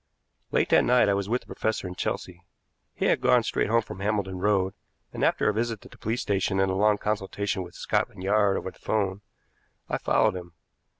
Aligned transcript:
Late 0.51 0.69
that 0.69 0.83
night 0.83 1.09
I 1.09 1.13
was 1.13 1.29
with 1.29 1.41
the 1.41 1.45
professor 1.45 1.87
in 1.87 1.93
Chelsea. 1.93 2.43
He 2.95 3.05
had 3.05 3.21
gone 3.21 3.43
straight 3.43 3.69
home 3.69 3.83
from 3.83 3.99
Hambledon 3.99 4.39
Road, 4.39 4.73
and, 5.13 5.23
after 5.23 5.47
a 5.47 5.53
visit 5.53 5.79
to 5.81 5.89
the 5.89 5.97
police 5.99 6.23
station 6.23 6.59
and 6.59 6.71
a 6.71 6.75
long 6.75 6.97
consultation 6.97 7.61
with 7.61 7.75
Scotland 7.75 8.23
Yard 8.23 8.57
over 8.57 8.71
the 8.71 8.79
'phone, 8.79 9.21
I 9.87 9.99
followed 9.99 10.33
him. 10.35 10.53